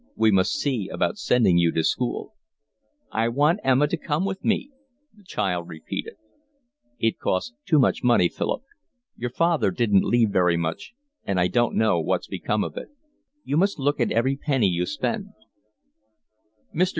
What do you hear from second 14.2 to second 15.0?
penny you